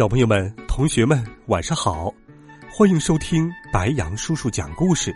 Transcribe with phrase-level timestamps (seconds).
[0.00, 2.10] 小朋友们、同学们，晚上好！
[2.72, 5.14] 欢迎收听白杨叔叔讲故事。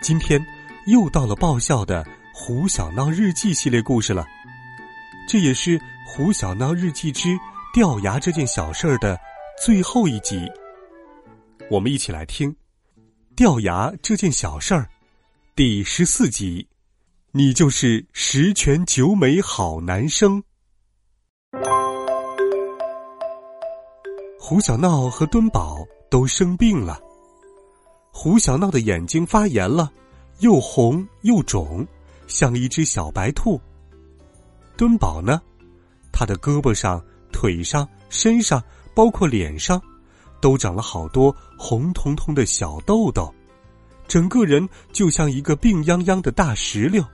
[0.00, 0.40] 今天
[0.86, 4.24] 又到了爆笑的《胡小闹日记》系列故事了，
[5.26, 5.76] 这也是
[6.06, 7.36] 《胡小闹日记之
[7.74, 9.18] 掉牙这件小事儿》的
[9.60, 10.48] 最后一集。
[11.68, 12.52] 我们一起来听
[13.34, 14.82] 《掉牙这件小事儿》
[15.56, 16.64] 第十四集。
[17.32, 20.40] 你就是十全九美好男生。
[24.48, 26.98] 胡小闹和敦宝都生病了。
[28.10, 29.92] 胡小闹的眼睛发炎了，
[30.38, 31.86] 又红又肿，
[32.26, 33.60] 像一只小白兔。
[34.74, 35.42] 敦宝呢，
[36.10, 36.98] 他的胳膊上、
[37.30, 39.78] 腿上、身上，包括脸上，
[40.40, 43.30] 都长了好多红彤彤的小痘痘，
[44.06, 47.04] 整个人就像一个病殃殃的大石榴。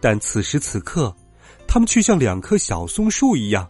[0.00, 1.14] 但此时此刻，
[1.68, 3.64] 他们却像两棵小松树一样，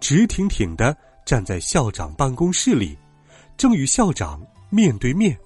[0.00, 0.94] 直挺挺的。
[1.28, 2.96] 站在校长办公室里，
[3.58, 4.40] 正与校长
[4.70, 5.38] 面对面。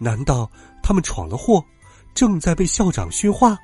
[0.00, 0.50] 难道
[0.82, 1.62] 他们闯了祸，
[2.14, 3.58] 正在被校长训话？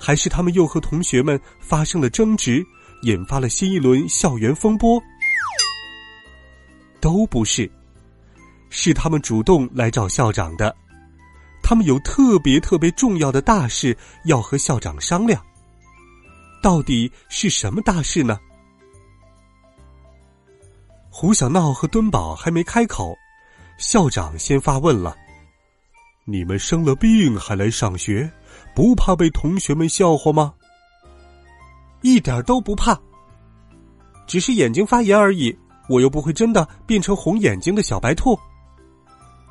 [0.00, 2.60] 还是他们又和同学们发生了争执，
[3.02, 5.00] 引发了新一轮校园风波？
[7.00, 7.70] 都不是，
[8.68, 10.74] 是他们主动来找校长的。
[11.62, 15.40] 他们有特别特别重要的大事要和校长商量。
[16.60, 18.40] 到底是什么大事呢？
[21.18, 23.16] 胡小闹和敦宝还没开口，
[23.78, 25.16] 校长先发问了
[26.28, 28.30] ：“你们生了病还来上学，
[28.74, 30.52] 不怕被同学们笑话吗
[32.04, 33.00] ？”“一点都不怕，
[34.26, 35.58] 只是眼睛发炎而已。
[35.88, 38.38] 我又不会真的变成红眼睛的小白兔。”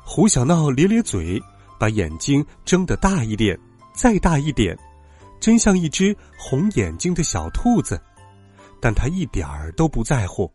[0.06, 1.42] 胡小闹咧咧嘴，
[1.80, 3.58] 把眼睛睁得大一点，
[3.92, 4.78] 再大一点，
[5.40, 8.00] 真像一只红眼睛的小兔子。
[8.80, 10.48] 但他一点儿都不在乎。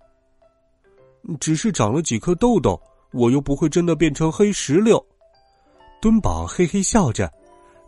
[1.40, 2.80] 只是长了几颗痘痘，
[3.12, 5.04] 我又不会真的变成黑石榴。
[6.02, 7.32] 敦宝嘿嘿笑着，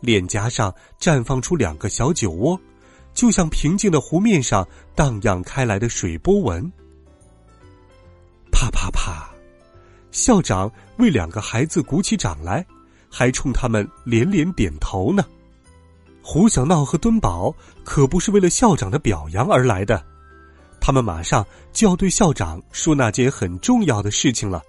[0.00, 2.58] 脸颊上绽放出两个小酒窝，
[3.12, 6.70] 就像平静的湖面上荡漾开来的水波纹。
[8.52, 9.28] 啪啪啪，
[10.12, 12.64] 校长为两个孩子鼓起掌来，
[13.10, 15.24] 还冲他们连连点头呢。
[16.22, 17.52] 胡小闹和敦宝
[17.84, 20.02] 可不是为了校长的表扬而来的。
[20.86, 24.62] 他们马上就要对校长说那件很重要的事情了。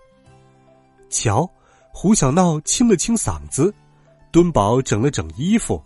[1.10, 1.46] 瞧，
[1.92, 3.74] 胡小闹清了清嗓子，
[4.32, 5.84] 敦宝整了整衣服，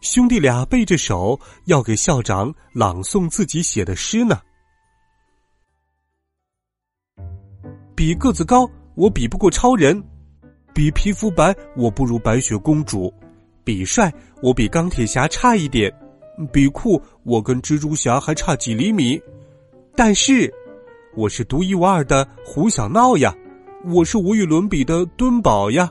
[0.00, 4.40] 兄弟俩背着手要给校长朗诵自己写的诗呢。
[7.96, 10.00] 比个子高，我比不过超人；
[10.72, 13.12] 比皮肤白，我不如白雪公主；
[13.64, 15.90] 比帅，我比钢铁侠差一点；
[16.52, 19.20] 比酷，我跟蜘蛛侠还差几厘米。
[19.96, 20.52] 但是，
[21.14, 23.32] 我是独一无二的胡小闹呀，
[23.84, 25.88] 我是无与伦比的敦宝呀，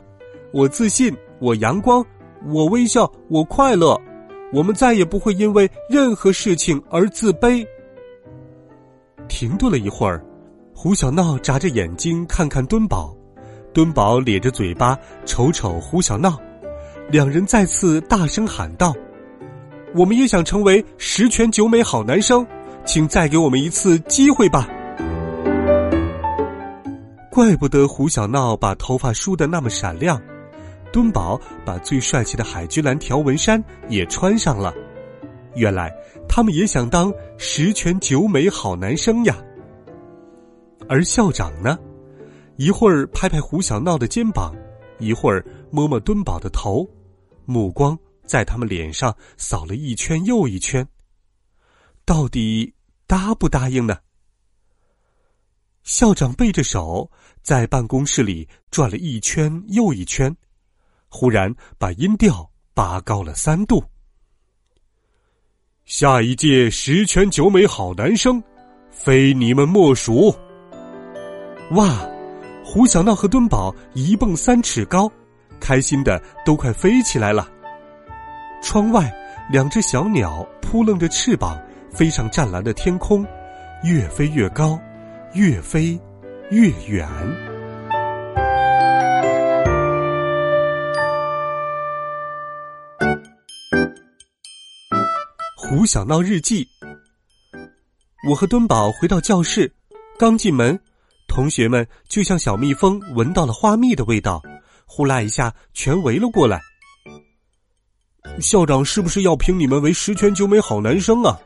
[0.52, 2.04] 我自信，我阳光，
[2.46, 3.98] 我微笑，我快乐，
[4.52, 7.66] 我们再也不会因为任何事情而自卑。
[9.26, 10.22] 停顿了一会儿，
[10.74, 13.16] 胡小闹眨着眼睛看看敦宝，
[13.72, 16.38] 敦宝咧着嘴巴瞅瞅胡小闹，
[17.10, 18.92] 两人再次大声喊道
[19.96, 22.46] ：“我们也想成为十全九美好男生。”
[22.84, 24.68] 请再给我们一次机会吧！
[27.30, 30.20] 怪不得胡小闹把头发梳得那么闪亮，
[30.92, 34.72] 敦宝把最帅气的海军蓝条纹衫也穿上了。
[35.56, 35.92] 原来
[36.28, 39.36] 他们也想当十全九美好男生呀。
[40.88, 41.78] 而校长呢，
[42.56, 44.54] 一会儿拍拍胡小闹的肩膀，
[44.98, 46.86] 一会儿摸摸敦宝的头，
[47.46, 50.86] 目光在他们脸上扫了一圈又一圈。
[52.04, 52.74] 到底
[53.06, 53.96] 答不答应呢？
[55.82, 57.10] 校长背着手
[57.42, 60.34] 在办公室里转了一圈又一圈，
[61.08, 63.82] 忽然把音调拔高了三度。
[65.84, 68.42] 下一届十全九美好男生，
[68.90, 70.34] 非你们莫属！
[71.72, 72.08] 哇！
[72.64, 75.10] 胡小闹和敦宝一蹦三尺高，
[75.60, 77.50] 开心的都快飞起来了。
[78.62, 79.12] 窗外，
[79.50, 81.60] 两只小鸟扑棱着翅膀。
[81.94, 83.24] 飞上湛蓝的天空，
[83.84, 84.76] 越飞越高，
[85.32, 85.96] 越飞
[86.50, 87.08] 越远。
[95.56, 96.66] 胡小闹日记。
[98.28, 99.72] 我和敦宝回到教室，
[100.18, 100.76] 刚进门，
[101.28, 104.42] 同学们就像小蜜蜂闻到了花蜜的味道，
[104.84, 106.60] 呼啦一下全围了过来。
[108.40, 111.38] 校长是不是要评你们为十全九美好男生啊？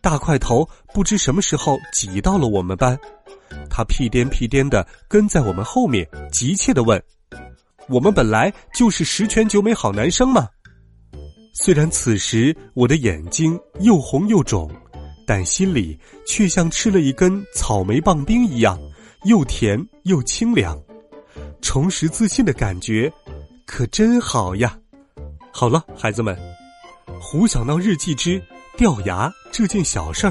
[0.00, 2.98] 大块头不知什么时候挤到了我们班，
[3.68, 7.02] 他屁颠屁颠的跟在我们后面，急切的问
[7.88, 10.48] ：“我们本来就是十全九美好男生嘛。”
[11.52, 14.70] 虽然此时我的眼睛又红又肿，
[15.26, 18.78] 但心里却像吃了一根草莓棒冰一样，
[19.24, 20.80] 又甜又清凉，
[21.60, 23.12] 重拾自信的感觉，
[23.66, 24.78] 可真好呀！
[25.50, 26.36] 好了，孩子们，
[27.20, 28.40] 《胡小闹日记之
[28.78, 30.30] 掉牙这件小事儿》，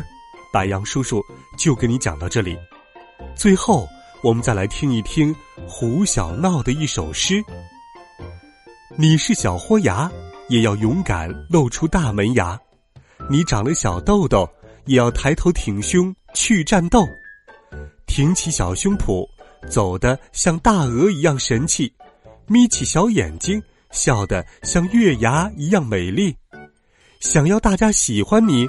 [0.53, 1.21] 白杨叔叔
[1.57, 2.57] 就跟你讲到这里。
[3.35, 3.85] 最后，
[4.23, 5.35] 我们再来听一听
[5.67, 7.43] 胡小闹的一首诗
[8.95, 10.09] ：“你是小豁牙，
[10.47, 12.57] 也要勇敢露出大门牙；
[13.29, 14.49] 你长了小痘痘，
[14.85, 17.05] 也要抬头挺胸去战斗。
[18.05, 19.27] 挺起小胸脯，
[19.69, 21.91] 走得像大鹅一样神气；
[22.47, 26.35] 眯起小眼睛。”笑得像月牙一样美丽，
[27.19, 28.67] 想要大家喜欢你，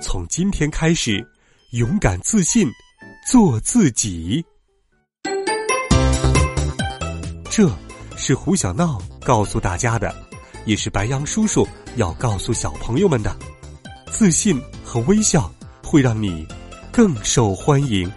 [0.00, 1.24] 从今天开始，
[1.72, 2.68] 勇敢自信，
[3.30, 4.44] 做自己。
[7.48, 7.70] 这
[8.16, 10.12] 是胡小闹告诉大家的，
[10.66, 13.34] 也是白杨叔叔要告诉小朋友们的：
[14.10, 15.52] 自信和微笑
[15.82, 16.46] 会让你
[16.92, 18.10] 更受欢迎。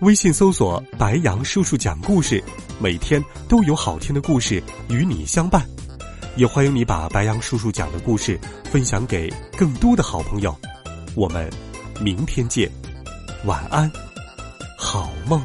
[0.00, 2.42] 微信搜索“白杨叔叔讲故事”。
[2.78, 5.66] 每天都有好听的故事与你相伴，
[6.36, 10.54] 也欢迎你把白杨叔叔讲的故事分享给更多的好朋友。
[11.14, 11.50] 我们
[11.98, 12.70] 明天见，
[13.46, 13.90] 晚安，
[14.76, 15.42] 好梦。